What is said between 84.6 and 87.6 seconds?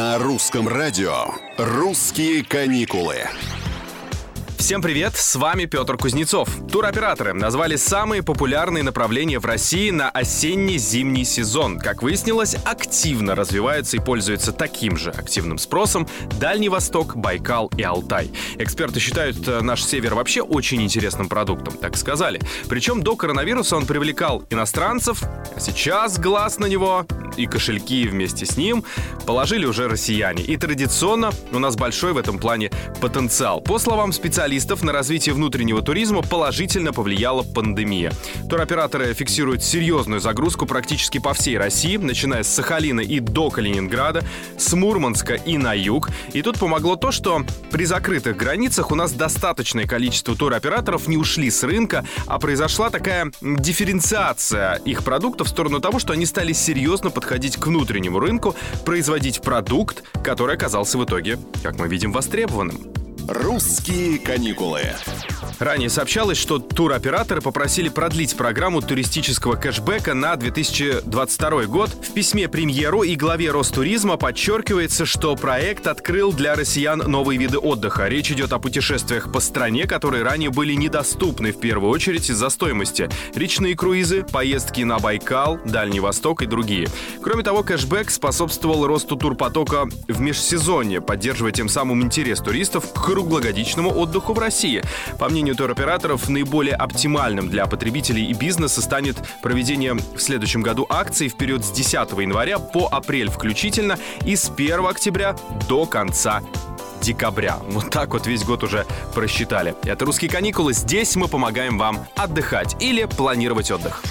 на Байкал, Дальний Восток и другие. Кроме